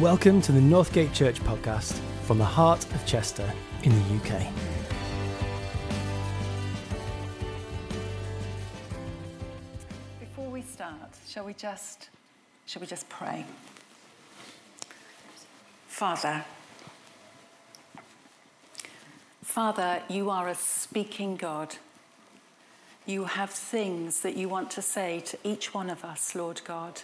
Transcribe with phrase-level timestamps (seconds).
[0.00, 3.50] Welcome to the Northgate Church podcast from the heart of Chester
[3.82, 4.42] in the UK.
[10.20, 12.10] Before we start, shall we just
[12.66, 13.46] shall we just pray?
[15.86, 16.44] Father,
[19.42, 21.76] Father, you are a speaking God.
[23.06, 27.00] You have things that you want to say to each one of us, Lord God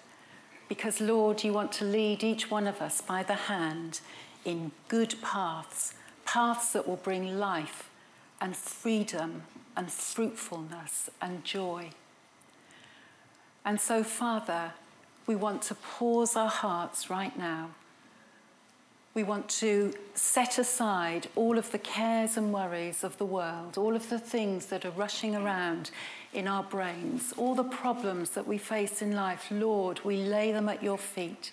[0.73, 4.01] because, Lord, you want to lead each one of us by the hand
[4.43, 5.93] in good paths,
[6.25, 7.91] paths that will bring life
[8.41, 9.43] and freedom
[9.77, 11.91] and fruitfulness and joy.
[13.67, 14.73] And so, Father,
[15.27, 17.73] we want to pause our hearts right now.
[19.12, 23.95] We want to set aside all of the cares and worries of the world, all
[23.95, 25.91] of the things that are rushing around
[26.32, 30.68] in our brains, all the problems that we face in life, Lord, we lay them
[30.68, 31.52] at your feet.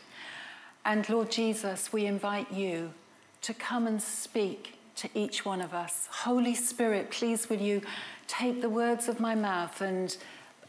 [0.86, 2.94] And Lord Jesus, we invite you
[3.42, 6.08] to come and speak to each one of us.
[6.12, 7.82] Holy Spirit, please will you
[8.28, 10.16] take the words of my mouth and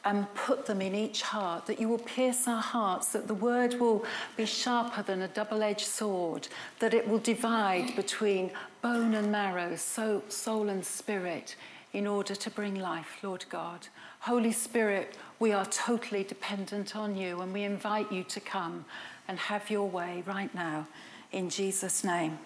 [0.04, 3.74] and put them in each heart, that you will pierce our hearts, that the word
[3.74, 4.04] will
[4.36, 9.76] be sharper than a double edged sword, that it will divide between bone and marrow,
[9.76, 11.54] so, soul and spirit,
[11.92, 13.88] in order to bring life, Lord God.
[14.20, 18.84] Holy Spirit, we are totally dependent on you and we invite you to come
[19.26, 20.86] and have your way right now.
[21.32, 22.38] In Jesus' name.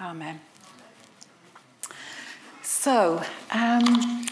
[0.00, 0.40] Amen.
[2.62, 4.26] So, um,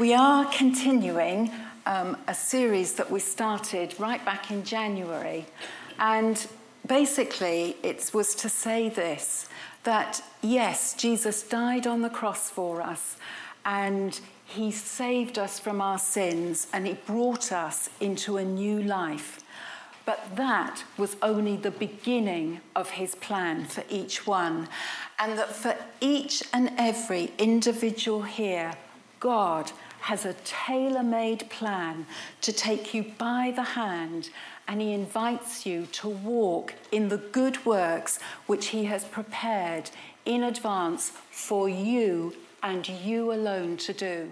[0.00, 1.50] we are continuing
[1.86, 5.46] um, a series that we started right back in January.
[5.98, 6.46] And
[6.86, 9.48] basically, it was to say this
[9.84, 13.16] that yes, Jesus died on the cross for us
[13.66, 19.40] and he saved us from our sins and He brought us into a new life.
[20.04, 24.68] But that was only the beginning of His plan for each one.
[25.18, 28.74] And that for each and every individual here,
[29.18, 29.72] God
[30.02, 32.06] has a tailor made plan
[32.42, 34.30] to take you by the hand
[34.68, 39.90] and he invites you to walk in the good works which he has prepared
[40.24, 42.32] in advance for you
[42.66, 44.28] and you alone to do.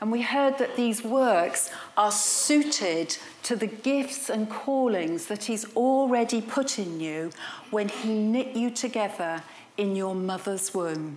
[0.00, 5.64] And we heard that these works are suited to the gifts and callings that He's
[5.74, 7.30] already put in you
[7.70, 9.42] when He knit you together
[9.76, 11.16] in your mother's womb.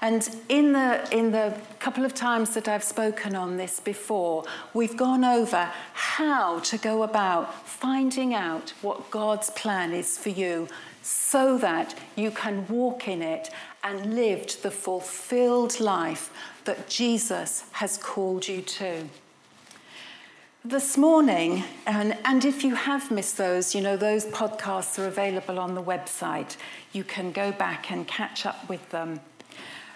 [0.00, 4.96] And in the, in the couple of times that I've spoken on this before, we've
[4.96, 10.68] gone over how to go about finding out what God's plan is for you
[11.32, 13.48] so that you can walk in it
[13.82, 16.30] and lived the fulfilled life
[16.64, 19.08] that Jesus has called you to.
[20.62, 25.58] This morning, and, and if you have missed those, you know, those podcasts are available
[25.58, 26.58] on the website.
[26.92, 29.20] You can go back and catch up with them.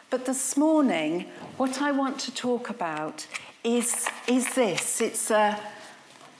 [0.09, 1.27] But this morning,
[1.59, 3.27] what I want to talk about
[3.63, 5.61] is, is this it's a,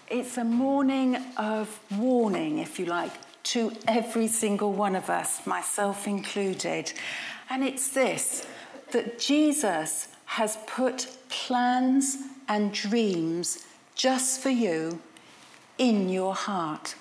[0.09, 3.13] it's a morning of warning, if you like,
[3.47, 6.93] to every single one of us, myself included.
[7.49, 8.47] And it's this
[8.91, 12.17] that Jesus has put plans
[12.49, 13.65] and dreams
[13.95, 15.01] just for you
[15.79, 16.97] in your heart.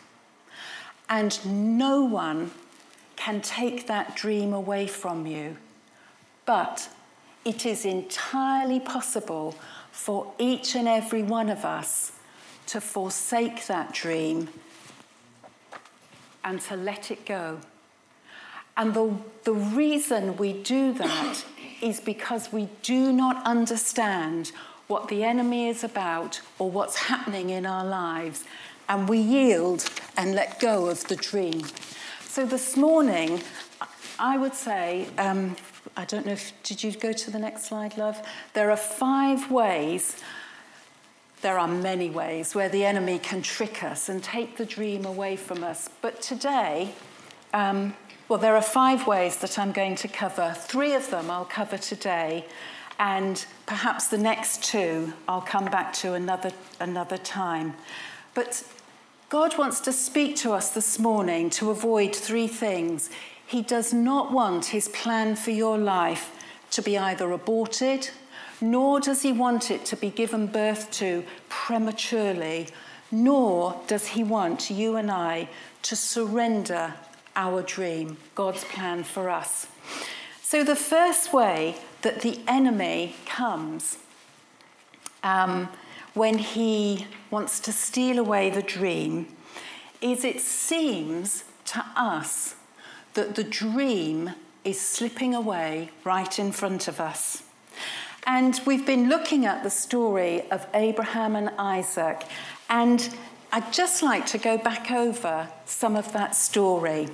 [1.10, 2.52] And no one
[3.16, 5.58] can take that dream away from you.
[6.46, 6.90] But
[7.44, 9.56] it is entirely possible
[9.92, 12.12] for each and every one of us
[12.68, 14.50] to forsake that dream
[16.46, 17.60] and to let it go.
[18.78, 19.14] And the,
[19.44, 21.44] the reason we do that
[21.82, 24.52] is because we do not understand
[24.88, 28.44] what the enemy is about or what's happening in our lives,
[28.88, 31.64] and we yield and let go of the dream.
[32.22, 33.42] So this morning,
[34.20, 35.56] I would say, um,
[35.98, 38.22] I don't know if, did you go to the next slide, love?
[38.54, 40.18] There are five ways,
[41.42, 45.36] there are many ways where the enemy can trick us and take the dream away
[45.36, 45.90] from us.
[46.02, 46.94] But today,
[47.54, 47.94] um,
[48.28, 50.56] well, there are five ways that I'm going to cover.
[50.58, 52.46] Three of them I'll cover today,
[52.98, 57.76] and perhaps the next two I'll come back to another, another time.
[58.34, 58.64] But
[59.30, 63.10] God wants to speak to us this morning to avoid three things.
[63.46, 66.32] He does not want his plan for your life
[66.72, 68.10] to be either aborted,
[68.62, 72.68] nor does he want it to be given birth to prematurely,
[73.12, 75.50] nor does he want you and I
[75.84, 76.94] to surrender
[77.36, 79.68] our dream, God's plan for us.
[80.42, 83.98] So, the first way that the enemy comes
[85.24, 85.70] um,
[86.14, 89.28] when he wants to steal away the dream
[90.02, 92.56] is it seems to us
[93.16, 94.32] that the dream
[94.64, 97.44] is slipping away right in front of us.
[98.28, 102.24] And we've been looking at the story of Abraham and Isaac,
[102.70, 103.16] and
[103.52, 107.08] I'd just like to go back over some of that story.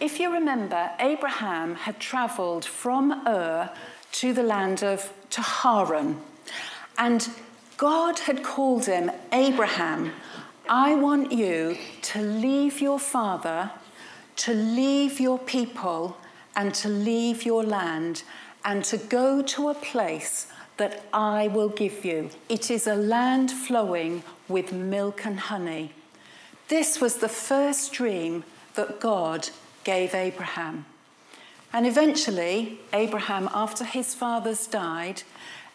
[0.00, 3.70] If you remember, Abraham had travelled from Ur
[4.12, 6.20] to the land of to Haran,
[6.96, 7.28] and
[7.76, 10.12] God had called him Abraham.
[10.66, 13.70] I want you to leave your father,
[14.36, 16.16] to leave your people,
[16.56, 18.22] and to leave your land
[18.64, 22.30] and to go to a place that I will give you.
[22.48, 25.92] It is a land flowing with milk and honey.
[26.68, 28.44] This was the first dream
[28.74, 29.50] that God
[29.84, 30.86] gave Abraham.
[31.72, 35.22] And eventually, Abraham, after his fathers died,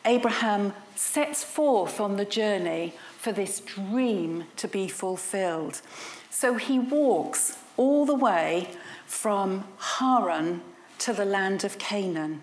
[0.05, 5.81] Abraham sets forth on the journey for this dream to be fulfilled.
[6.29, 8.69] So he walks all the way
[9.05, 10.61] from Haran
[10.99, 12.41] to the land of Canaan.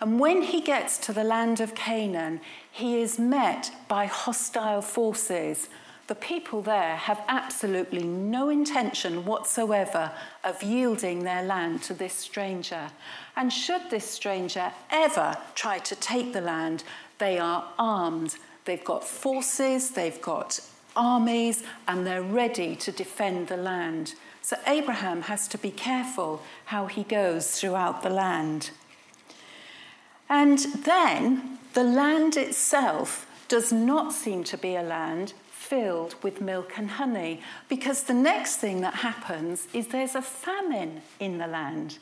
[0.00, 2.40] And when he gets to the land of Canaan,
[2.70, 5.68] he is met by hostile forces.
[6.06, 10.12] The people there have absolutely no intention whatsoever
[10.42, 12.90] of yielding their land to this stranger.
[13.36, 16.84] And should this stranger ever try to take the land,
[17.18, 18.36] they are armed.
[18.66, 20.60] They've got forces, they've got
[20.94, 24.14] armies, and they're ready to defend the land.
[24.42, 28.72] So Abraham has to be careful how he goes throughout the land.
[30.28, 36.72] And then the land itself does not seem to be a land filled with milk
[36.76, 41.98] and honey because the next thing that happens is there's a famine in the land.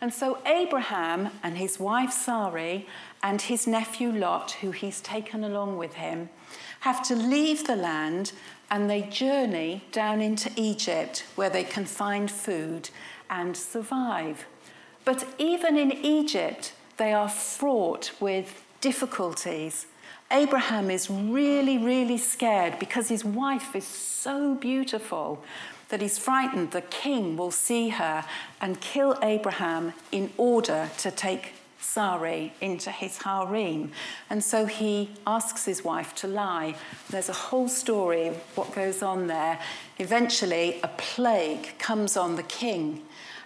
[0.00, 2.86] And so Abraham and his wife Sarai
[3.22, 6.28] and his nephew Lot, who he's taken along with him,
[6.80, 8.32] have to leave the land
[8.70, 12.90] and they journey down into Egypt where they can find food
[13.30, 14.46] and survive.
[15.04, 16.72] But even in Egypt,
[17.02, 19.86] they are fraught with difficulties.
[20.30, 25.42] Abraham is really, really scared because his wife is so beautiful
[25.88, 28.24] that he's frightened the king will see her
[28.60, 33.90] and kill Abraham in order to take Sarai into his harem.
[34.30, 36.76] And so he asks his wife to lie.
[37.10, 39.58] There's a whole story of what goes on there.
[39.98, 43.02] Eventually, a plague comes on the king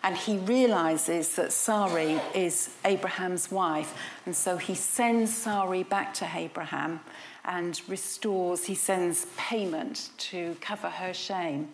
[0.07, 3.93] and he realizes that Sarai is Abraham's wife,
[4.25, 7.01] and so he sends Sarai back to Abraham
[7.45, 11.71] and restores, he sends payment to cover her shame.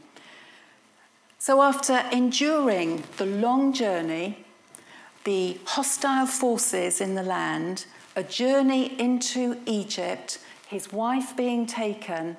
[1.39, 4.47] So, after enduring the long journey,
[5.25, 7.85] the hostile forces in the land,
[8.17, 12.39] a journey into Egypt, his wife being taken,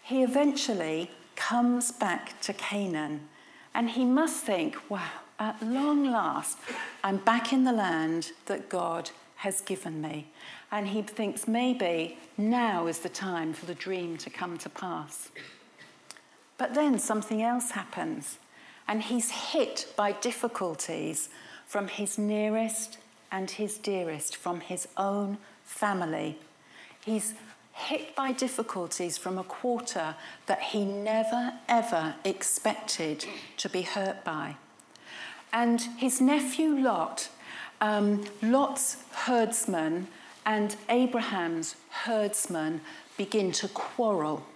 [0.00, 3.28] he eventually comes back to Canaan
[3.74, 5.08] and he must think, wow,
[5.38, 6.58] at long last,
[7.02, 10.28] I'm back in the land that God has given me.
[10.70, 15.30] And he thinks maybe now is the time for the dream to come to pass.
[16.58, 18.38] But then something else happens,
[18.86, 21.30] and he's hit by difficulties
[21.66, 22.98] from his nearest
[23.32, 26.38] and his dearest, from his own family.
[27.04, 27.34] He's
[27.80, 30.14] hit by difficulties from a quarter
[30.46, 33.24] that he never ever expected
[33.56, 34.56] to be hurt by.
[35.52, 37.28] And his nephew Lot,
[37.80, 40.06] um, Lot's herdsman
[40.46, 42.80] and Abraham's herdsman
[43.16, 44.46] begin to quarrel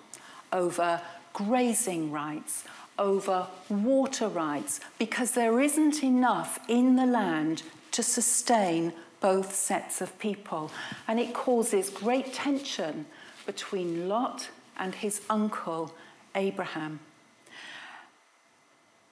[0.53, 1.01] over
[1.33, 2.65] grazing rights,
[2.99, 8.93] over water rights, because there isn't enough in the land to sustain
[9.25, 10.71] both sets of people.
[11.09, 13.07] And it causes great tension
[13.47, 15.95] between Lot and his uncle,
[16.35, 17.01] Abraham.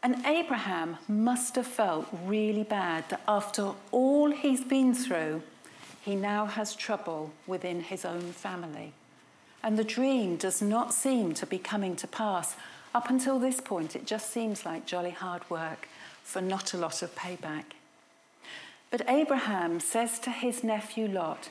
[0.03, 5.43] And Abraham must have felt really bad that after all he's been through,
[6.03, 8.93] he now has trouble within his own family.
[9.63, 12.55] And the dream does not seem to be coming to pass.
[12.95, 15.89] Up until this point, it just seems like jolly hard work
[16.23, 17.65] for not a lot of payback.
[18.93, 21.49] But Abraham says to his nephew Lot,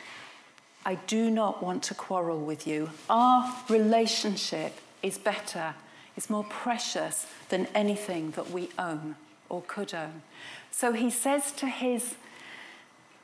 [0.85, 2.91] I do not want to quarrel with you.
[3.09, 5.73] Our relationship is better,
[6.15, 9.15] is more precious than anything that we own
[9.49, 10.21] or could own.
[10.69, 12.13] So he says to his,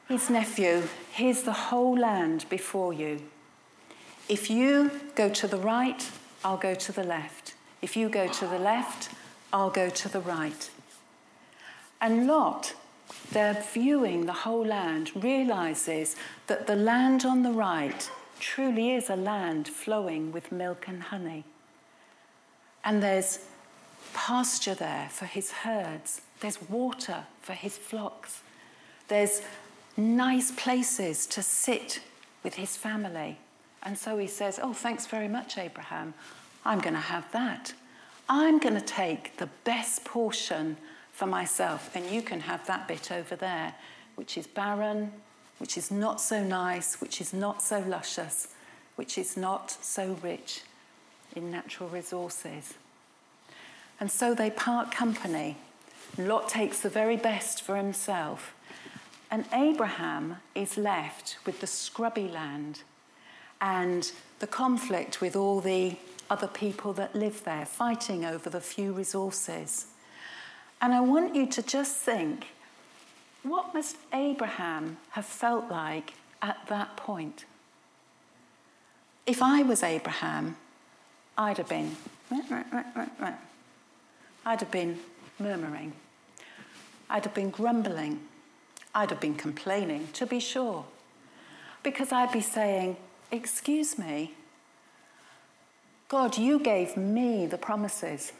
[0.07, 3.21] his nephew, Here's the whole land before you.
[4.27, 6.09] If you go to the right,
[6.43, 7.53] I'll go to the left.
[7.83, 9.11] If you go to the left,
[9.53, 10.71] I'll go to the right.
[12.01, 12.73] And Lot
[13.31, 16.15] they're viewing the whole land, realizes
[16.47, 21.43] that the land on the right truly is a land flowing with milk and honey.
[22.83, 23.39] And there's
[24.13, 28.41] pasture there for his herds, there's water for his flocks,
[29.07, 29.41] there's
[29.97, 32.01] nice places to sit
[32.43, 33.39] with his family.
[33.83, 36.13] And so he says, Oh, thanks very much, Abraham.
[36.65, 37.73] I'm going to have that.
[38.29, 40.77] I'm going to take the best portion
[41.17, 43.73] for myself, and you can have that bit over there,
[44.13, 45.11] which is barren,
[45.57, 48.49] which is not so nice, which is not so luscious,
[48.97, 50.61] which is not so rich
[51.35, 52.75] in natural resources.
[53.99, 55.57] And so they part company.
[56.19, 58.53] Lot takes the very best for himself,
[59.31, 62.83] and Abraham is left with the scrubby land
[63.59, 65.97] and the conflict with all the
[66.29, 69.87] other people that live there, fighting over the few resources.
[70.81, 72.47] And I want you to just think
[73.43, 77.45] what must Abraham have felt like at that point?
[79.25, 80.57] If I was Abraham,
[81.37, 81.95] I'd have been,
[84.45, 84.99] I'd have been
[85.39, 85.93] murmuring.
[87.09, 88.21] I'd have been grumbling.
[88.93, 90.85] I'd have been complaining, to be sure.
[91.83, 92.97] Because I'd be saying,
[93.31, 94.33] Excuse me,
[96.07, 98.31] God, you gave me the promises.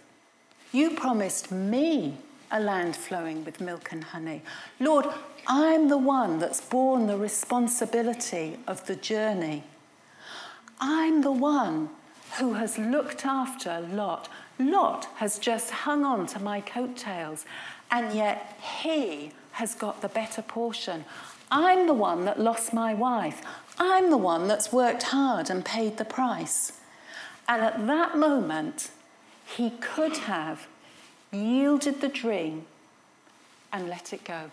[0.71, 2.17] You promised me
[2.51, 4.41] a land flowing with milk and honey.
[4.79, 5.05] Lord,
[5.47, 9.63] I'm the one that's borne the responsibility of the journey.
[10.79, 11.89] I'm the one
[12.39, 14.29] who has looked after Lot.
[14.59, 17.45] Lot has just hung on to my coattails,
[17.91, 21.05] and yet he has got the better portion.
[21.49, 23.41] I'm the one that lost my wife.
[23.79, 26.73] I'm the one that's worked hard and paid the price.
[27.47, 28.91] And at that moment,
[29.45, 30.67] he could have
[31.31, 32.65] yielded the dream
[33.71, 34.51] and let it go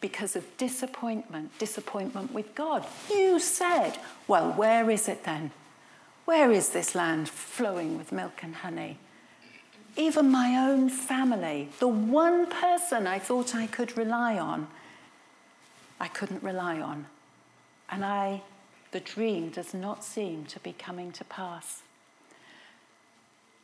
[0.00, 2.86] because of disappointment, disappointment with God.
[3.12, 5.50] You said, Well, where is it then?
[6.24, 8.98] Where is this land flowing with milk and honey?
[9.96, 14.68] Even my own family, the one person I thought I could rely on,
[15.98, 17.06] I couldn't rely on.
[17.90, 18.42] And I,
[18.92, 21.82] the dream does not seem to be coming to pass.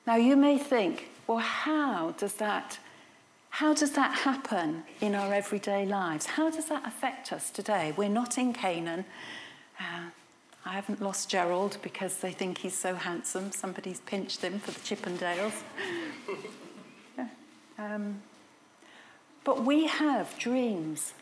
[0.06, 2.78] Now you may think, well, how does that
[3.50, 6.26] how does that happen in our everyday lives?
[6.26, 7.94] How does that affect us today?
[7.96, 9.06] We're not in Canaan.
[9.80, 10.10] Uh,
[10.66, 13.52] I haven't lost Gerald because they think he's so handsome.
[13.52, 15.54] Somebody's pinched him for the Chippendales.
[17.16, 17.28] yeah.
[17.78, 18.20] um,
[19.42, 21.14] but we have dreams.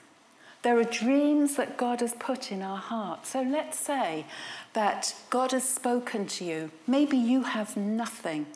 [0.62, 3.26] There are dreams that God has put in our heart.
[3.26, 4.24] So let's say
[4.72, 6.72] that God has spoken to you.
[6.88, 8.46] Maybe you have nothing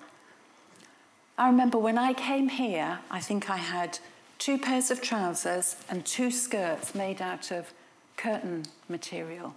[1.38, 4.00] I remember when I came here, I think I had
[4.38, 7.73] two pairs of trousers and two skirts made out of
[8.16, 9.54] curtain material.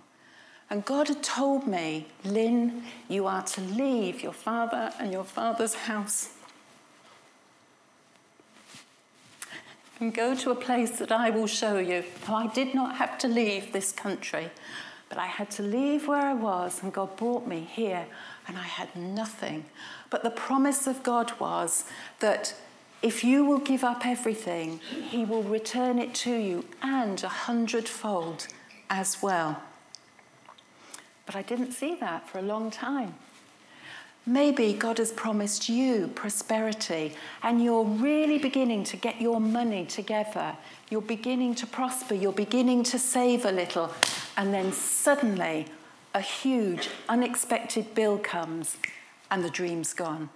[0.70, 5.74] And God had told me, Lynn, you are to leave your father and your father's
[5.74, 6.30] house
[10.00, 12.04] and go to a place that I will show you.
[12.28, 14.50] Now, I did not have to leave this country,
[15.10, 18.06] but I had to leave where I was, and God brought me here,
[18.48, 19.66] and I had nothing.
[20.10, 21.86] But the promise of God was
[22.20, 22.56] that
[23.02, 24.80] if you will give up everything,
[25.10, 28.48] He will return it to you and a hundredfold
[28.90, 29.62] as well.
[31.26, 33.16] But I didn't see that for a long time.
[34.26, 40.56] Maybe God has promised you prosperity and you're really beginning to get your money together.
[40.92, 42.14] You're beginning to prosper.
[42.14, 43.92] You're beginning to save a little.
[44.38, 45.66] And then suddenly,
[46.14, 48.78] a huge, unexpected bill comes
[49.30, 50.30] and the dream's gone.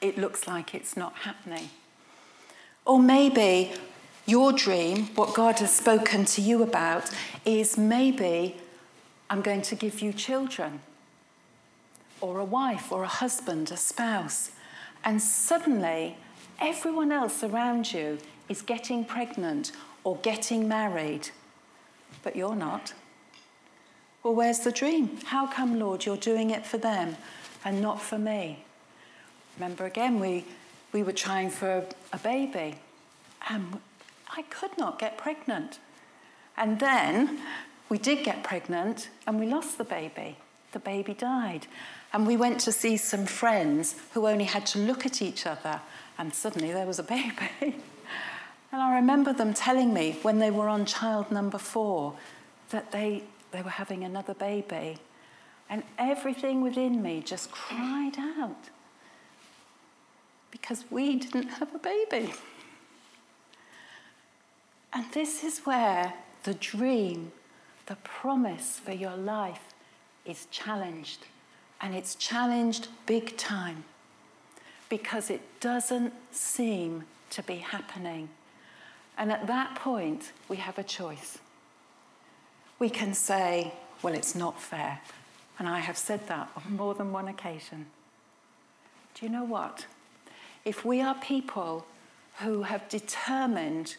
[0.00, 1.70] It looks like it's not happening.
[2.84, 3.72] Or maybe
[4.26, 7.10] your dream, what God has spoken to you about,
[7.44, 8.56] is maybe
[9.28, 10.80] I'm going to give you children,
[12.20, 14.50] or a wife, or a husband, a spouse.
[15.04, 16.16] And suddenly,
[16.60, 18.18] everyone else around you
[18.48, 19.72] is getting pregnant
[20.02, 21.30] or getting married,
[22.22, 22.92] but you're not.
[24.22, 25.18] Well, where's the dream?
[25.24, 27.16] How come, Lord, you're doing it for them?
[27.64, 28.64] and not for me.
[29.56, 30.44] Remember again, we,
[30.92, 32.76] we were trying for a baby,
[33.48, 33.80] and
[34.28, 35.78] I could not get pregnant.
[36.56, 37.40] And then
[37.88, 40.36] we did get pregnant, and we lost the baby.
[40.72, 41.66] The baby died.
[42.12, 45.80] And we went to see some friends who only had to look at each other,
[46.18, 47.50] and suddenly there was a baby.
[47.60, 52.14] and I remember them telling me when they were on child number four
[52.70, 54.98] that they, they were having another baby.
[55.68, 58.70] And everything within me just cried out
[60.50, 62.32] because we didn't have a baby.
[64.92, 67.32] And this is where the dream,
[67.86, 69.62] the promise for your life
[70.24, 71.26] is challenged.
[71.80, 73.84] And it's challenged big time.
[74.88, 78.28] because it doesn't seem to be happening.
[79.16, 81.38] And at that point, we have a choice.
[82.80, 83.72] We can say,
[84.02, 85.00] well, it's not fair.
[85.58, 87.86] And I have said that on more than one occasion.
[89.14, 89.86] Do you know what?
[90.64, 91.86] If we are people
[92.38, 93.96] who have determined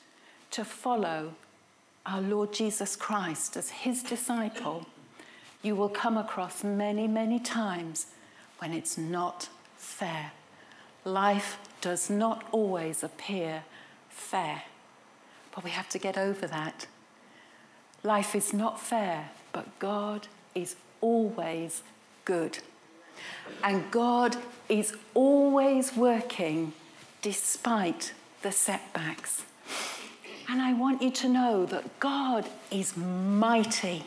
[0.50, 1.36] to follow
[2.06, 4.88] our Lord Jesus Christ as his disciple,
[5.62, 8.08] you will come across many, many times
[8.58, 10.32] when it's not fair.
[11.06, 13.64] Life does not always appear
[14.10, 14.64] fair,
[15.54, 16.88] but we have to get over that.
[18.03, 21.84] Life is not fair, but God is always
[22.25, 22.60] good.
[23.63, 24.38] And God
[24.70, 26.74] is always working
[27.22, 29.46] despite the setbacks.
[30.50, 34.03] And I want you to know that God is mighty.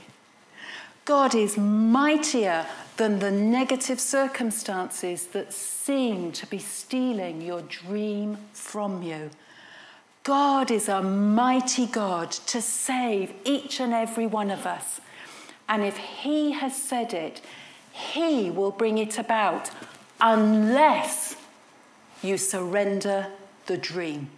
[1.04, 9.02] God is mightier than the negative circumstances that seem to be stealing your dream from
[9.02, 9.30] you.
[10.24, 15.00] God is a mighty God to save each and every one of us.
[15.68, 17.40] And if He has said it,
[17.92, 19.70] He will bring it about
[20.20, 21.36] unless
[22.22, 23.28] you surrender
[23.66, 24.30] the dream.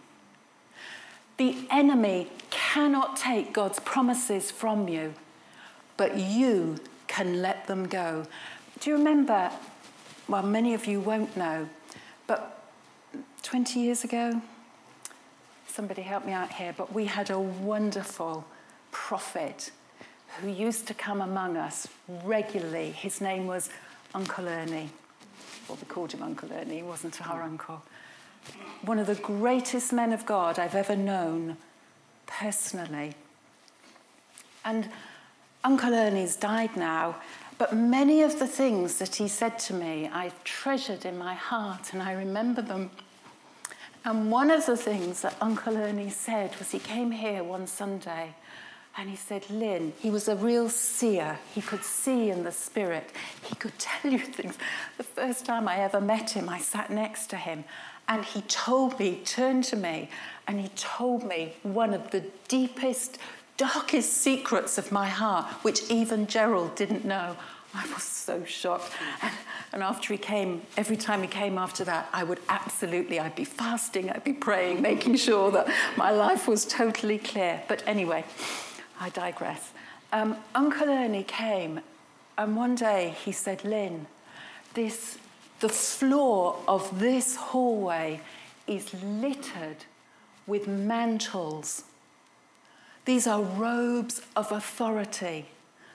[1.38, 5.14] The enemy cannot take God's promises from you
[5.96, 6.76] but you
[7.06, 8.26] can let them go.
[8.80, 9.50] Do you remember?
[10.28, 11.68] Well, many of you won't know,
[12.26, 12.64] but
[13.42, 14.42] 20 years ago,
[15.76, 18.46] somebody help me out here, but we had a wonderful
[18.92, 19.70] prophet
[20.40, 21.86] who used to come among us
[22.24, 22.92] regularly.
[22.92, 23.68] His name was
[24.14, 24.88] Uncle Ernie.
[25.68, 27.82] Well, we called him Uncle Ernie, he wasn't our uncle.
[28.86, 31.58] One of the greatest men of God I've ever known
[32.26, 33.12] personally.
[34.64, 34.88] And
[35.62, 37.16] Uncle Ernie's died now,
[37.58, 41.92] but many of the things that he said to me, I've treasured in my heart
[41.92, 42.90] and I remember them.
[44.06, 48.36] And one of the things that Uncle Ernie said was he came here one Sunday
[48.96, 51.40] and he said, Lynn, he was a real seer.
[51.52, 53.10] He could see in the spirit.
[53.42, 54.58] He could tell you things.
[54.96, 57.64] The first time I ever met him, I sat next to him
[58.06, 60.08] and he told me, turned to me,
[60.46, 63.18] and he told me one of the deepest,
[63.56, 67.36] darkest secrets of my heart, which even Gerald didn't know.
[67.74, 68.92] I was so shocked.
[69.20, 69.32] And,
[69.72, 73.44] and, after he came, every time he came after that, I would absolutely, I'd be
[73.44, 77.62] fasting, I'd be praying, making sure that my life was totally clear.
[77.68, 78.24] But anyway,
[79.00, 79.72] I digress.
[80.12, 81.80] Um, Uncle Ernie came,
[82.38, 84.06] and one day he said, Lynn,
[84.74, 85.18] this,
[85.60, 88.20] the floor of this hallway
[88.66, 89.84] is littered
[90.46, 91.84] with mantles
[93.06, 95.46] these are robes of authority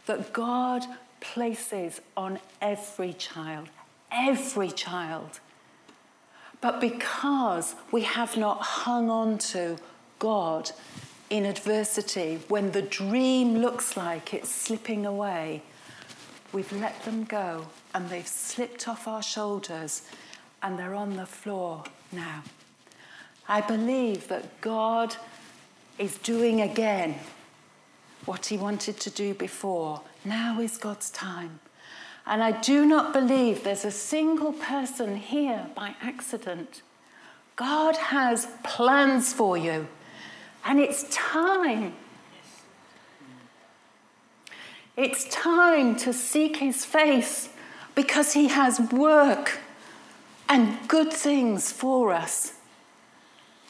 [0.05, 0.83] that God
[1.21, 3.69] places on every child,
[4.11, 5.39] every child.
[6.59, 9.77] But because we have not hung on to
[10.19, 10.71] God
[11.29, 15.63] in adversity, when the dream looks like it's slipping away,
[16.51, 20.03] we've let them go and they've slipped off our shoulders
[20.61, 22.43] and they're on the floor now.
[23.47, 25.15] I believe that God
[25.97, 27.15] is doing again
[28.25, 30.01] what he wanted to do before.
[30.23, 31.59] Now is God's time.
[32.25, 36.83] And I do not believe there's a single person here by accident.
[37.55, 39.87] God has plans for you,
[40.63, 41.93] and it's time.
[44.95, 47.49] It's time to seek his face
[47.95, 49.59] because he has work
[50.47, 52.53] and good things for us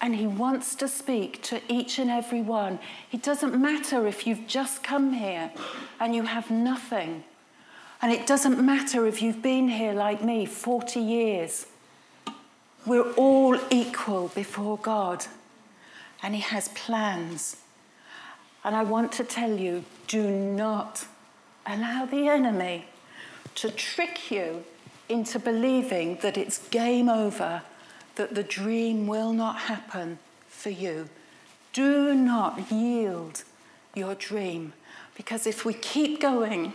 [0.02, 2.80] and He wants to speak to each and every one.
[3.12, 5.52] It doesn't matter if you've just come here
[6.00, 7.24] and you have nothing.
[8.02, 11.68] And it doesn't matter if you've been here like me 40 years.
[12.84, 15.28] We're all equal before God,
[16.24, 17.58] and He has plans.
[18.64, 21.06] And I want to tell you do not
[21.68, 22.86] allow the enemy
[23.56, 24.64] to trick you
[25.10, 27.62] into believing that it's game over
[28.16, 31.10] that the dream will not happen for you.
[31.74, 33.44] Do not yield
[33.96, 34.74] your dream
[35.16, 36.74] because if we keep going,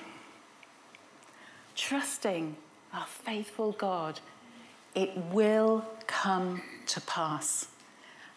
[1.74, 2.56] trusting
[2.92, 4.20] our faithful God,
[4.94, 7.68] it will come to pass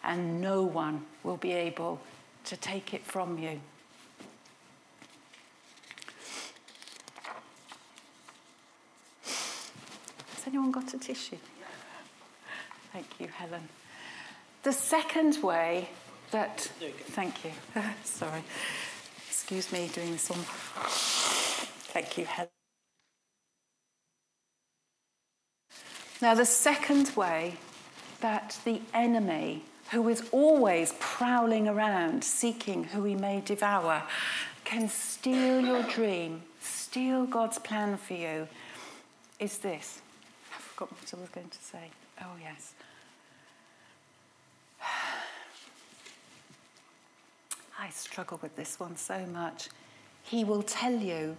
[0.04, 2.00] and no one will be able
[2.44, 3.60] to take it from you.
[9.24, 11.36] Has anyone got a tissue?
[12.92, 13.68] Thank you, Helen.
[14.62, 15.88] The second way
[16.30, 16.60] that.
[16.60, 17.52] Thank you.
[18.04, 18.42] Sorry.
[19.28, 20.40] Excuse me doing this one.
[21.92, 22.50] Thank you, Helen.
[26.22, 27.54] Now, the second way
[28.20, 34.02] that the enemy, who is always prowling around seeking who he may devour,
[34.64, 38.48] can steal your dream, steal God's plan for you,
[39.38, 40.02] is this.
[40.54, 41.90] I forgot what I was going to say.
[42.22, 42.74] Oh, yes.
[47.78, 49.68] I struggle with this one so much.
[50.22, 51.36] He will tell you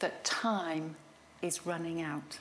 [0.00, 0.96] that time
[1.42, 2.38] is running out.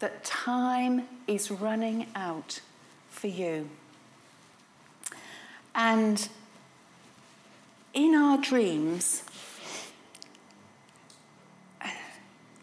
[0.00, 2.60] That time is running out
[3.08, 3.70] for you.
[5.74, 6.28] And
[7.94, 9.22] in our dreams,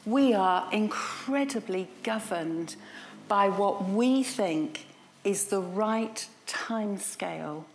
[0.05, 2.75] we are incredibly governed
[3.27, 4.85] by what we think
[5.23, 7.65] is the right time scale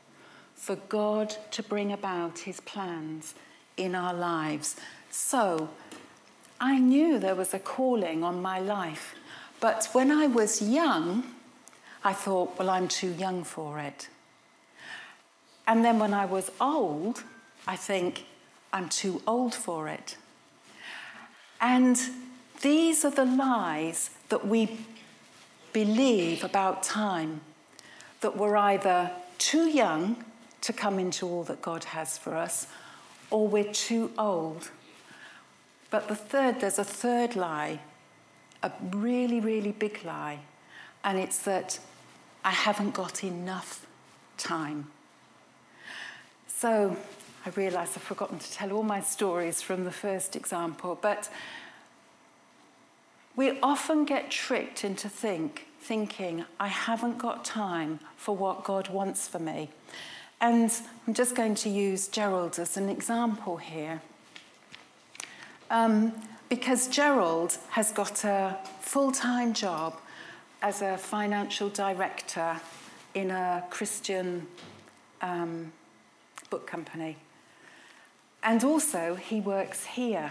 [0.55, 3.35] for God to bring about his plans
[3.77, 4.77] in our lives.
[5.11, 5.69] So,
[6.61, 9.15] I knew there was a calling on my life,
[9.61, 11.25] but when I was young,
[12.03, 14.09] I thought, well, I'm too young for it.
[15.67, 17.23] And then when I was old,
[17.67, 18.25] I think,
[18.73, 20.17] I'm too old for it.
[21.61, 21.99] And
[22.62, 24.79] these are the lies that we
[25.73, 27.40] believe about time
[28.21, 30.25] that we're either too young
[30.62, 32.66] to come into all that God has for us,
[33.31, 34.71] or we're too old.
[35.90, 37.81] But the third, there's a third lie,
[38.62, 40.40] a really, really big lie,
[41.05, 41.79] and it's that
[42.45, 43.87] I haven't got enough
[44.38, 44.88] time.
[46.49, 46.97] So
[47.47, 51.31] I realise I've forgotten to tell all my stories from the first example, but
[53.37, 59.29] we often get tricked into think, thinking, I haven't got time for what God wants
[59.29, 59.71] for me.
[60.41, 60.73] And
[61.07, 64.03] I'm just going to use Gerald as an example here.
[65.71, 66.15] Um,
[66.49, 69.97] because Gerald has got a full time job
[70.63, 72.61] as a financial director
[73.15, 74.49] in a Christian
[75.23, 75.73] um,
[76.51, 77.17] book company.
[78.47, 80.31] And also, he works here.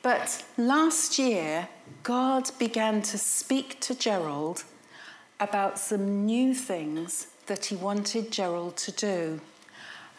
[0.00, 1.68] But last year,
[2.04, 4.62] God began to speak to Gerald
[5.40, 9.40] about some new things that he wanted Gerald to do.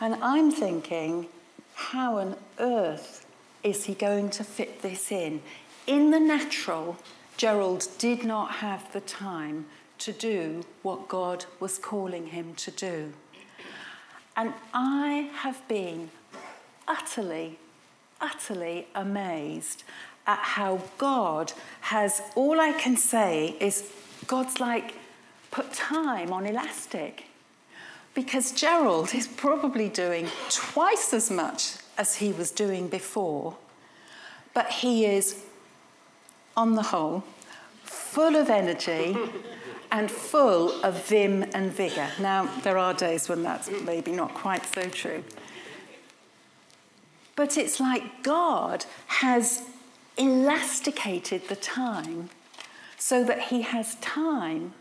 [0.02, 1.28] And I'm thinking,
[1.76, 3.26] how on earth
[3.64, 5.42] is he going to fit this in?
[5.88, 6.98] In the natural,
[7.38, 9.66] Gerald did not have the time
[10.00, 13.14] to do what God was calling him to do.
[14.36, 16.12] And I have been
[16.88, 17.58] utterly,
[18.22, 19.84] utterly amazed
[20.26, 23.92] at how God has, all I can say is,
[24.28, 24.96] God's like,
[25.52, 27.26] put time on elastic
[28.18, 33.56] because Gerald is probably doing twice as much as he was doing before,
[34.56, 35.44] but he is,
[36.56, 37.24] on the whole,
[37.84, 39.16] full of energy
[39.92, 42.10] and full of vim and vigour.
[42.20, 45.24] Now, there are days when that's maybe not quite so true.
[47.38, 49.64] But it's like God has
[50.18, 52.30] elasticated the time
[52.98, 54.74] so that he has time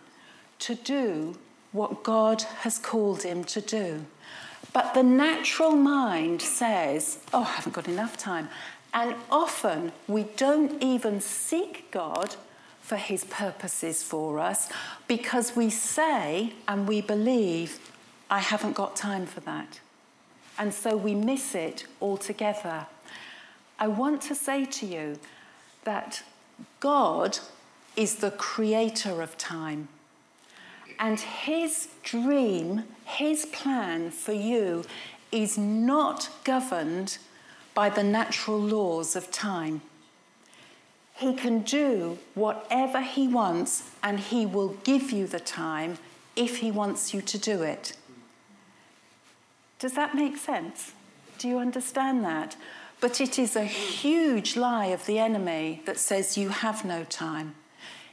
[0.60, 1.36] to do
[1.72, 4.06] what God has called him to do.
[4.72, 8.48] But the natural mind says, Oh, I haven't got enough time.
[8.94, 12.36] And often we don't even seek God
[12.80, 14.70] for his purposes for us
[15.06, 17.78] because we say and we believe,
[18.30, 19.80] I haven't got time for that.
[20.58, 22.86] And so we miss it altogether.
[23.78, 25.18] I want to say to you
[25.84, 26.22] that
[26.80, 27.38] God
[27.94, 29.88] is the creator of time.
[30.98, 34.84] And his dream, his plan for you
[35.30, 37.18] is not governed
[37.74, 39.82] by the natural laws of time.
[41.14, 45.98] He can do whatever he wants and he will give you the time
[46.34, 47.96] if he wants you to do it.
[49.78, 50.92] Does that make sense?
[51.38, 52.56] Do you understand that?
[53.00, 57.54] But it is a huge lie of the enemy that says you have no time.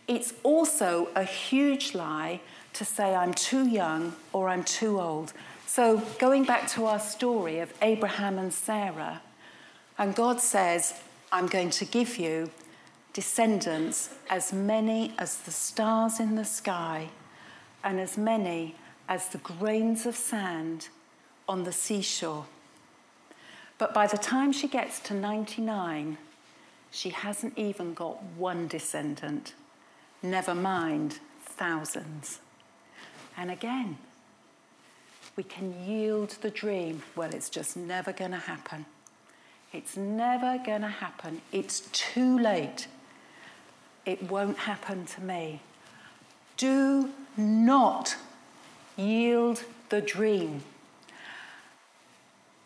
[0.08, 2.42] It's also a huge lie
[2.74, 5.32] to say I'm too young or I'm too old.
[5.66, 9.22] So, going back to our story of Abraham and Sarah,
[9.98, 12.52] and God says, I'm going to give you
[13.14, 17.10] descendants as many as the stars in the sky
[17.84, 18.76] and as many
[19.08, 20.90] as the grains of sand
[21.48, 22.46] on the seashore.
[23.78, 26.18] But by the time she gets to 99,
[26.92, 29.54] she hasn't even got one descendant,
[30.22, 32.40] never mind thousands.
[33.36, 33.98] And again,
[35.36, 37.02] we can yield the dream.
[37.16, 38.86] Well, it's just never going to happen.
[39.74, 41.42] It's never going to happen.
[41.52, 42.88] It's too late.
[44.06, 45.62] it won't happen to me.
[46.58, 48.16] Do not
[48.96, 50.62] yield the dream.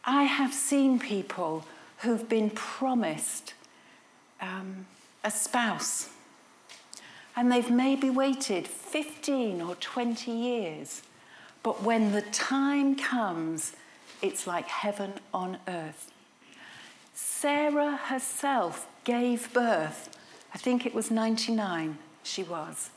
[0.10, 1.65] I have seen people
[1.98, 3.54] who've been promised
[4.39, 4.86] um,
[5.22, 6.10] a spouse
[7.36, 11.02] and they've maybe waited 15 or 20 years,
[11.62, 13.74] but when the time comes,
[14.22, 16.10] it's like heaven on earth.
[17.13, 20.17] Sarah herself gave birth,
[20.56, 22.91] I think it was 99, she was,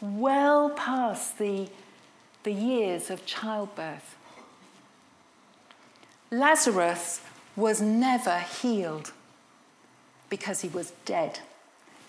[0.00, 1.68] well past the,
[2.44, 4.16] the years of childbirth.
[6.30, 7.20] Lazarus
[7.54, 9.12] was never healed
[10.28, 11.40] because he was dead.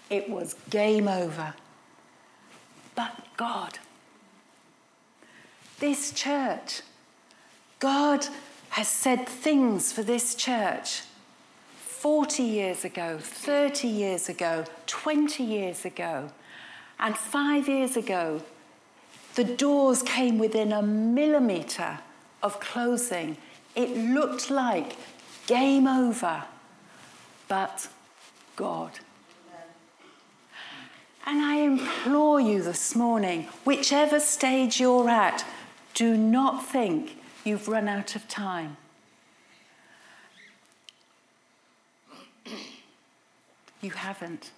[0.10, 1.54] It was game over.
[2.96, 3.80] But God,
[5.80, 6.82] this church,
[7.80, 8.26] God
[8.70, 11.04] has said things for this church
[11.76, 16.30] 40 years ago, 30 years ago, 20 years ago,
[17.00, 18.42] and five years ago.
[19.36, 22.00] The doors came within a millimetre
[22.42, 23.38] of closing.
[23.78, 24.96] It looked like
[25.46, 26.46] game over,
[27.48, 27.88] but
[28.56, 28.92] God.
[31.28, 35.46] And I implore you this morning, whichever stage you're at,
[35.94, 38.78] do not think you've run out of time.
[43.82, 44.50] You haven't.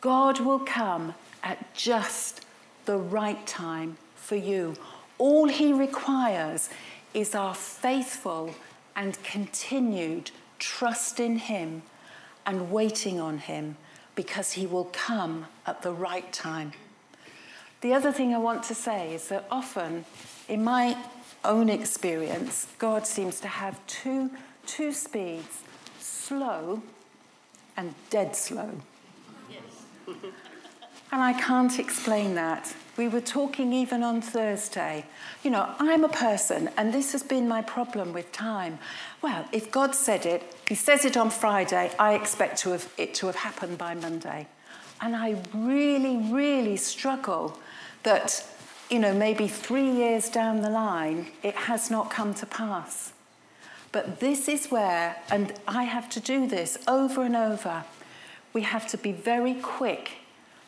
[0.00, 2.46] God will come at just
[2.84, 4.76] the right time for you.
[5.18, 6.70] All He requires
[7.14, 8.54] is our faithful
[8.96, 11.82] and continued trust in Him
[12.46, 13.76] and waiting on Him
[14.14, 16.72] because He will come at the right time.
[17.80, 20.04] The other thing I want to say is that often,
[20.48, 20.96] in my
[21.44, 24.30] own experience, God seems to have two,
[24.66, 25.62] two speeds
[25.98, 26.82] slow
[27.76, 28.70] and dead slow.
[29.50, 30.16] Yes.
[31.12, 32.74] and I can't explain that.
[32.96, 35.06] We were talking even on Thursday.
[35.42, 38.78] You know, I'm a person, and this has been my problem with time.
[39.22, 43.14] Well, if God said it, He says it on Friday, I expect to have, it
[43.14, 44.46] to have happened by Monday.
[45.00, 47.58] And I really, really struggle
[48.02, 48.46] that,
[48.90, 53.12] you know, maybe three years down the line, it has not come to pass.
[53.92, 57.84] But this is where, and I have to do this over and over,
[58.52, 60.19] we have to be very quick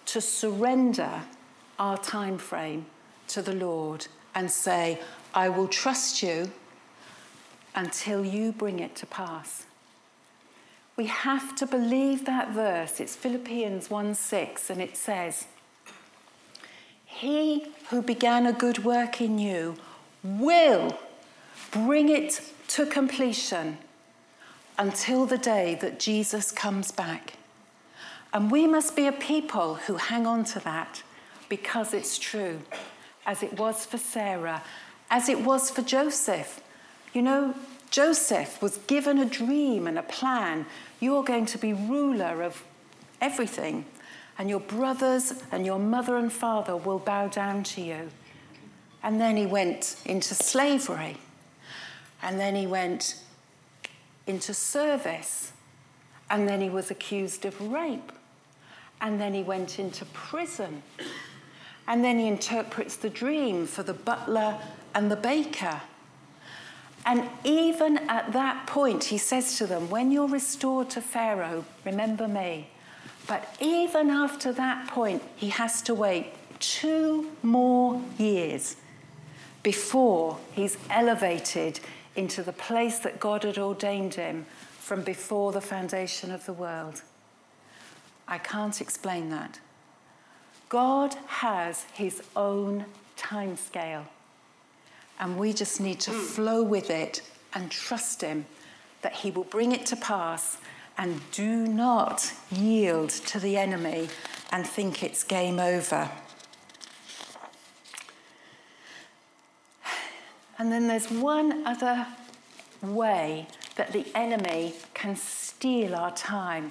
[0.07, 1.23] to surrender
[1.79, 2.87] our time frame
[3.29, 5.01] to the Lord and say,
[5.35, 6.51] I will trust you
[7.75, 9.67] until you bring it to pass.
[10.97, 13.01] We have to believe that verse.
[13.01, 15.47] It's Philippians 1 6, and it says,
[17.07, 19.77] He who began a good work in you
[20.23, 20.99] will
[21.71, 23.79] bring it to completion
[24.79, 27.35] until the day that Jesus comes back.
[28.33, 31.03] And we must be a people who hang on to that
[31.49, 32.61] because it's true,
[33.27, 34.63] as it was for Sarah,
[35.11, 36.61] as it was for Joseph.
[37.13, 37.55] You know,
[37.91, 40.65] Joseph was given a dream and a plan.
[40.99, 42.65] You're going to be ruler of
[43.21, 43.85] everything,
[44.39, 48.09] and your brothers and your mother and father will bow down to you.
[49.03, 51.19] And then he went into slavery,
[52.23, 53.17] and then he went
[54.27, 55.53] into service,
[56.31, 58.11] and then he was accused of rape,
[59.03, 60.83] and then he went into prison.
[61.89, 64.57] And then he interprets the dream for the butler
[64.95, 65.83] and the baker.
[67.05, 72.29] And even at that point, he says to them, When you're restored to Pharaoh, remember
[72.29, 72.69] me.
[73.27, 76.29] But even after that point, he has to wait
[76.61, 78.77] two more years
[79.65, 81.81] before he's elevated
[82.15, 84.47] into the place that God had ordained him
[84.79, 87.03] from before the foundation of the world.
[88.27, 89.61] I can't explain that.
[90.69, 94.07] God has his own time scale.
[95.21, 96.21] And we just need to mm.
[96.21, 97.23] flow with it
[97.55, 98.47] and trust him
[99.03, 100.59] that he will bring it to pass
[100.97, 104.09] and do not yield to the enemy
[104.51, 106.11] and think it's game over.
[110.59, 112.07] And then there's one other
[112.83, 116.71] way that the enemy can steal our time.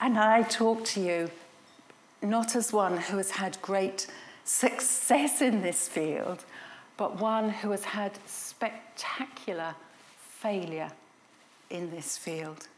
[0.00, 1.30] And I talk to you
[2.22, 4.06] not as one who has had great
[4.44, 6.44] success in this field,
[6.96, 9.74] but one who has had spectacular
[10.18, 10.90] failure
[11.70, 12.68] in this field.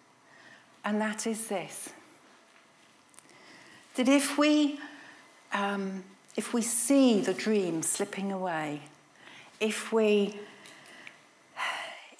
[0.84, 1.90] And that is this
[3.96, 4.78] that if we,
[5.52, 6.04] um,
[6.36, 8.80] if we see the dream slipping away,
[9.58, 10.38] if we,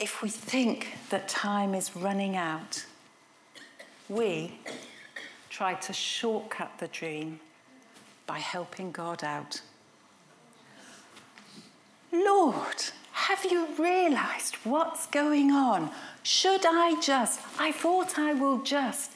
[0.01, 2.85] if we think that time is running out,
[4.09, 4.59] we
[5.59, 7.41] try to shortcut the dream
[8.29, 9.61] by helping God out.
[12.13, 15.91] Lord, have you realized what's going on?
[16.23, 19.11] Should I just, I thought I will just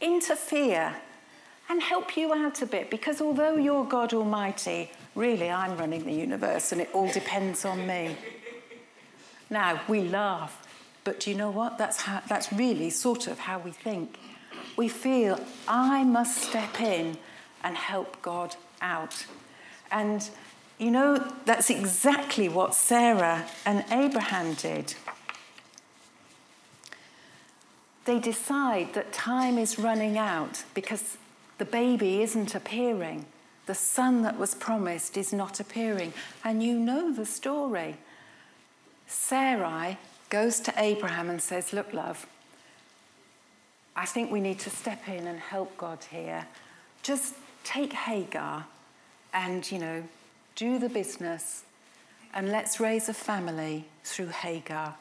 [0.00, 0.94] interfere
[1.68, 6.12] and help you out a bit because although you're God Almighty, really I'm running the
[6.12, 8.16] universe and it all depends on me.
[9.50, 10.64] Now, we laugh,
[11.02, 11.76] but do you know what?
[11.76, 14.16] That's, how, that's really sort of how we think.
[14.78, 17.18] We feel, I must step in
[17.64, 19.26] and help God out.
[19.90, 20.30] And
[20.78, 24.94] you know, that's exactly what Sarah and Abraham did.
[28.04, 31.16] They decide that time is running out because
[31.58, 33.26] the baby isn't appearing.
[33.66, 36.12] The son that was promised is not appearing.
[36.44, 37.96] And you know the story.
[39.08, 39.98] Sarai
[40.30, 42.28] goes to Abraham and says, Look, love,
[43.98, 46.46] I think we need to step in and help God here.
[47.02, 47.34] Just
[47.64, 48.64] take Hagar
[49.34, 50.04] and, you know,
[50.54, 51.64] do the business
[52.32, 54.94] and let's raise a family through Hagar.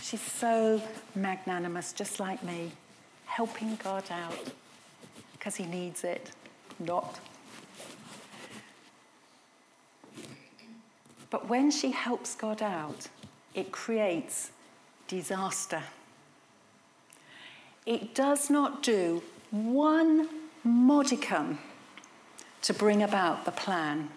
[0.00, 0.80] She's so
[1.16, 2.70] magnanimous, just like me,
[3.26, 4.52] helping God out
[5.32, 6.30] because he needs it,
[6.78, 7.18] not.
[11.28, 13.08] But when she helps God out,
[13.52, 14.52] it creates
[15.08, 15.82] disaster.
[17.86, 20.28] It does not do one
[20.62, 21.58] modicum
[22.62, 24.08] to bring about the plan,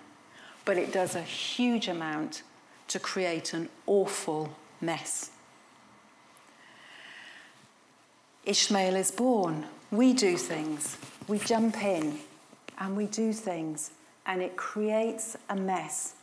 [0.63, 2.43] but it does a huge amount
[2.87, 5.31] to create an awful mess.
[8.45, 9.65] Ishmael is born.
[9.91, 10.97] We do things.
[11.27, 12.19] We jump in
[12.79, 13.91] and we do things,
[14.25, 16.13] and it creates a mess.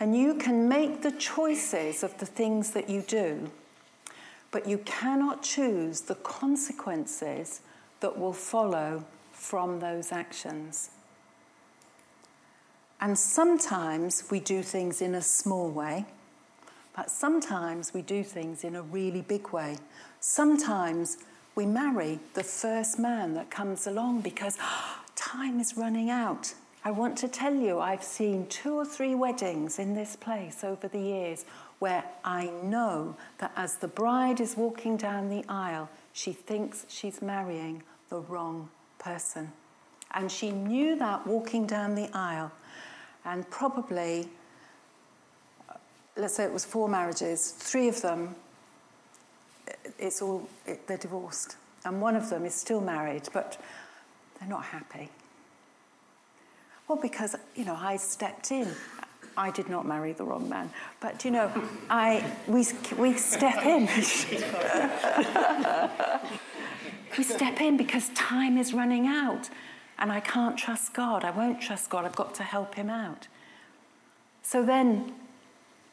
[0.00, 3.50] And you can make the choices of the things that you do,
[4.50, 7.60] but you cannot choose the consequences
[8.00, 10.90] that will follow from those actions.
[13.00, 16.06] And sometimes we do things in a small way,
[16.96, 19.76] but sometimes we do things in a really big way.
[20.20, 21.18] Sometimes
[21.54, 24.58] we marry the first man that comes along because
[25.14, 26.54] time is running out.
[26.84, 30.88] I want to tell you, I've seen two or three weddings in this place over
[30.88, 31.44] the years
[31.78, 37.22] where I know that as the bride is walking down the aisle, she thinks she's
[37.22, 39.52] marrying the wrong person.
[40.12, 42.50] And she knew that walking down the aisle.
[43.24, 44.28] And probably,
[46.16, 48.34] let's say it was four marriages, three of them
[49.98, 51.56] it's all, it, they're divorced.
[51.84, 53.60] And one of them is still married, but
[54.38, 55.08] they're not happy.
[56.86, 58.68] Well, because, you know, I stepped in.
[59.38, 60.70] I did not marry the wrong man,
[61.00, 61.50] but you know,
[61.88, 62.66] I we
[62.98, 63.86] we step in.
[67.16, 69.48] we step in because time is running out,
[69.98, 71.24] and I can't trust God.
[71.24, 72.04] I won't trust God.
[72.04, 73.28] I've got to help Him out.
[74.42, 75.14] So then,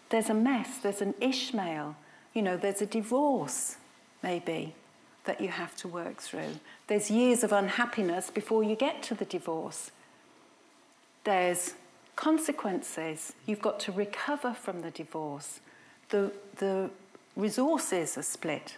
[0.10, 0.80] there's a mess.
[0.80, 1.96] There's an Ishmael
[2.36, 3.78] you know, there's a divorce,
[4.22, 4.76] maybe,
[5.24, 6.60] that you have to work through.
[6.88, 9.90] There's years of unhappiness before you get to the divorce.
[11.24, 11.74] There's
[12.16, 13.34] consequences.
[13.46, 15.60] You've got to recover from the divorce.
[16.10, 16.90] The, the
[17.36, 18.78] resources are split.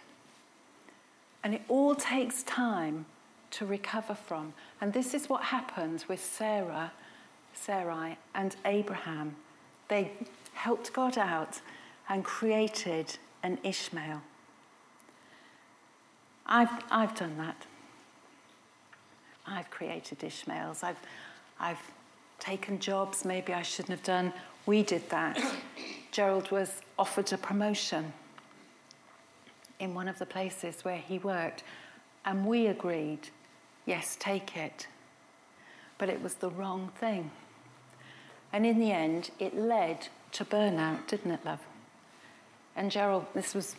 [1.44, 3.06] And it all takes time
[3.52, 4.52] to recover from.
[4.80, 6.92] And this is what happens with Sarah,
[7.54, 9.36] Sarai, and Abraham.
[9.88, 10.10] They
[10.54, 11.60] helped God out
[12.08, 14.22] and created an Ishmael.
[16.46, 17.66] I've, I've done that.
[19.46, 20.82] I've created Ishmaels.
[20.82, 20.98] I've,
[21.60, 21.80] I've
[22.38, 24.32] taken jobs maybe I shouldn't have done.
[24.66, 25.40] We did that.
[26.12, 28.12] Gerald was offered a promotion
[29.80, 31.62] in one of the places where he worked,
[32.24, 33.28] and we agreed,
[33.86, 34.88] yes, take it.
[35.98, 37.30] But it was the wrong thing.
[38.52, 41.60] And in the end, it led to burnout, didn't it, love?
[42.74, 43.76] And Gerald, this was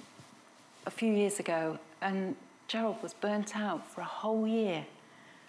[0.86, 2.36] a few years ago, and
[2.68, 4.86] Gerald was burnt out for a whole year.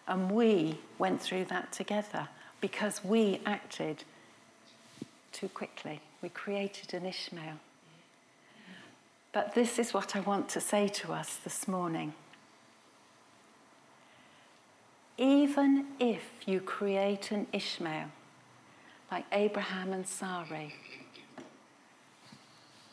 [0.08, 2.28] And we went through that together
[2.60, 4.04] because we acted
[5.32, 6.00] too quickly.
[6.22, 7.58] We created an Ishmael.
[9.32, 12.14] But this is what I want to say to us this morning.
[15.16, 18.08] Even if you create an Ishmael,
[19.10, 20.74] like Abraham and Sarai,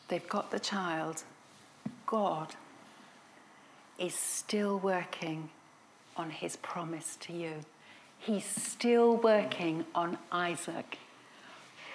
[0.08, 1.24] they've got the child,
[2.06, 2.54] God
[3.98, 5.50] is still working
[6.16, 7.54] on his promise to you.
[8.18, 10.98] He's still working on Isaac.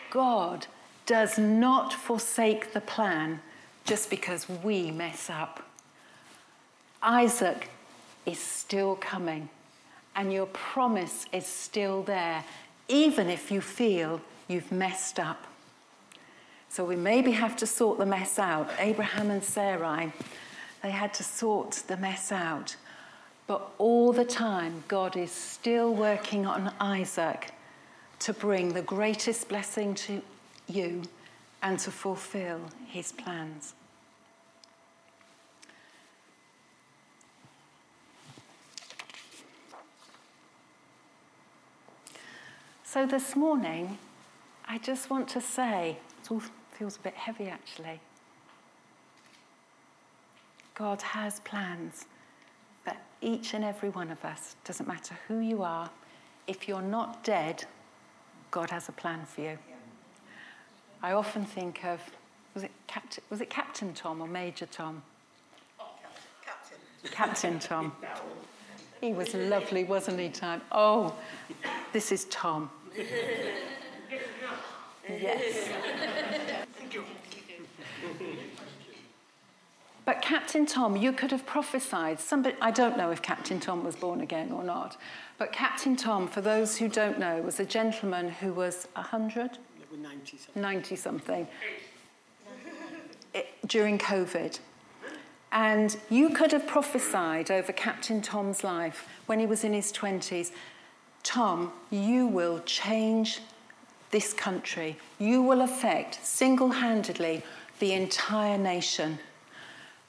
[0.09, 0.67] God
[1.05, 3.41] does not forsake the plan
[3.85, 5.67] just because we mess up.
[7.01, 7.69] Isaac
[8.25, 9.49] is still coming,
[10.15, 12.45] and your promise is still there,
[12.87, 15.45] even if you feel you've messed up.
[16.69, 18.69] So we maybe have to sort the mess out.
[18.79, 20.13] Abraham and Sarai,
[20.81, 22.75] they had to sort the mess out.
[23.45, 27.51] But all the time, God is still working on Isaac
[28.19, 30.21] to bring the greatest blessing to
[30.67, 31.03] you
[31.61, 33.73] and to fulfill his plans.
[42.83, 43.97] So this morning,
[44.67, 46.41] I just want to say, it all
[46.71, 47.99] feels a bit heavy actually.
[50.75, 52.05] God has plans
[53.23, 54.55] each and every one of us.
[54.65, 55.89] Doesn't matter who you are.
[56.45, 57.65] If you're not dead,
[58.51, 59.57] God has a plan for you.
[61.01, 61.99] I often think of
[62.53, 65.01] was it Captain was it Captain Tom or Major Tom?
[66.45, 66.77] Captain.
[67.11, 67.93] Captain Tom.
[69.01, 70.61] He was lovely, wasn't he, Tom?
[70.71, 71.13] Oh,
[71.91, 72.69] this is Tom.
[75.09, 75.69] Yes.
[80.05, 82.19] But Captain Tom, you could have prophesied.
[82.19, 84.97] Somebody, I don't know if Captain Tom was born again or not,
[85.37, 89.57] but Captain Tom, for those who don't know, was a gentleman who was 100?
[89.95, 90.61] 90 something.
[90.61, 91.47] 90 something
[93.67, 94.59] during COVID.
[95.51, 100.51] And you could have prophesied over Captain Tom's life when he was in his 20s
[101.21, 103.39] Tom, you will change
[104.11, 104.97] this country.
[105.19, 107.43] You will affect single handedly
[107.79, 109.19] the entire nation.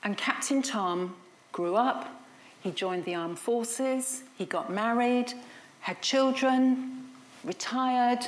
[0.04, 1.16] And Captain Tom
[1.50, 2.22] grew up,
[2.60, 5.32] he joined the armed forces, he got married,
[5.80, 7.06] had children,
[7.42, 8.26] retired,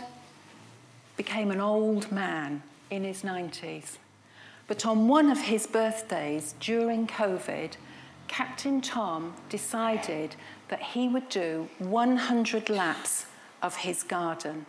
[1.18, 3.98] became an old man in his 90s.
[4.66, 7.72] But on one of his birthdays during COVID,
[8.26, 10.34] Captain Tom decided
[10.68, 13.26] that he would do 100 laps
[13.62, 14.64] of his garden.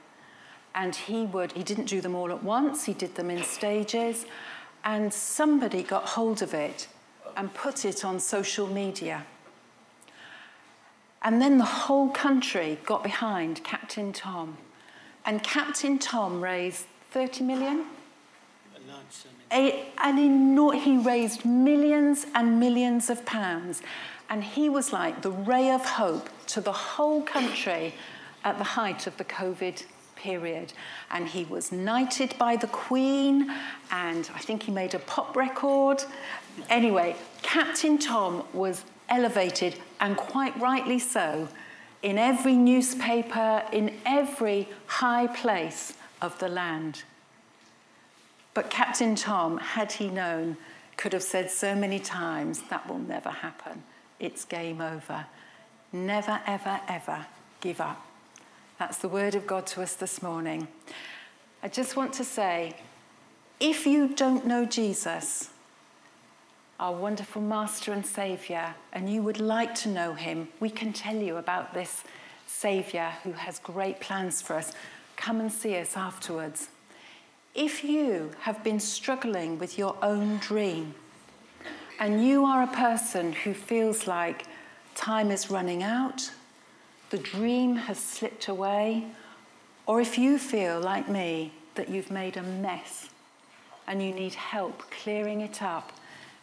[0.75, 4.25] And he would, he didn't do them all at once, he did them in stages.
[4.83, 6.87] And somebody got hold of it
[7.37, 9.25] and put it on social media.
[11.21, 14.57] And then the whole country got behind Captain Tom.
[15.25, 17.85] And Captain Tom raised 30 million?
[19.51, 23.81] A, and he raised millions and millions of pounds.
[24.29, 27.93] And he was like the ray of hope to the whole country
[28.43, 29.83] at the height of the COVID
[30.15, 30.73] period.
[31.11, 33.51] And he was knighted by the Queen,
[33.91, 36.03] and I think he made a pop record.
[36.69, 41.47] Anyway, Captain Tom was elevated, and quite rightly so,
[42.01, 47.03] in every newspaper, in every high place of the land.
[48.53, 50.57] But Captain Tom, had he known,
[50.97, 53.83] could have said so many times, that will never happen.
[54.19, 55.25] It's game over.
[55.93, 57.27] Never, ever, ever
[57.61, 58.03] give up.
[58.79, 60.67] That's the word of God to us this morning.
[61.63, 62.75] I just want to say
[63.59, 65.49] if you don't know Jesus,
[66.79, 71.15] our wonderful Master and Saviour, and you would like to know him, we can tell
[71.15, 72.03] you about this
[72.45, 74.73] Saviour who has great plans for us.
[75.15, 76.69] Come and see us afterwards.
[77.55, 80.93] If you have been struggling with your own dream
[81.99, 84.45] and you are a person who feels like
[84.93, 86.29] time is running out,
[87.09, 89.07] the dream has slipped away,
[89.87, 93.09] or if you feel like me that you've made a mess
[93.87, 95.91] and you need help clearing it up,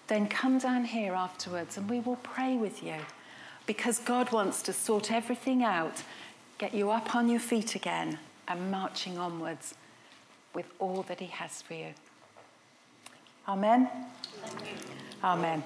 [0.07, 2.97] then come down here afterwards and we will pray with you
[3.67, 6.03] because God wants to sort everything out,
[6.59, 9.75] get you up on your feet again and marching onwards
[10.55, 11.95] with all that He has for you.
[13.49, 13.89] Amen?
[15.23, 15.63] Amen.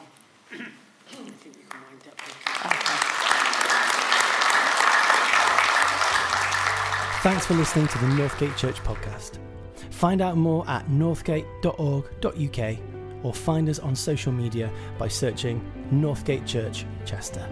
[7.22, 9.38] Thanks for listening to the Northgate Church podcast.
[9.90, 15.60] Find out more at northgate.org.uk or find us on social media by searching
[15.92, 17.46] Northgate Church Chester.